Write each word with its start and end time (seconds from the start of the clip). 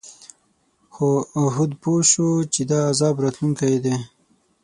خو 0.93 1.09
هود 1.55 1.71
پوه 1.81 2.01
شو 2.11 2.27
چې 2.53 2.61
دا 2.71 2.79
عذاب 2.91 3.15
راتلونکی 3.23 3.75
دی. 3.83 3.95